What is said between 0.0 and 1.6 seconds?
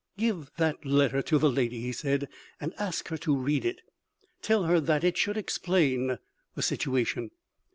"Give that letter to the